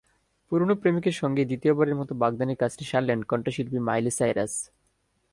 [0.47, 4.53] পুরোনো প্রেমিকের সঙ্গেই দ্বিতীয়বারের মতো বাগদানের কাজটি সারলেন কণ্ঠশিল্পী মাইলি সাইরাস।